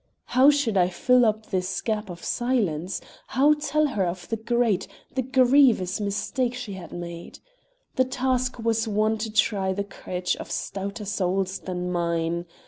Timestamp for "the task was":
7.97-8.87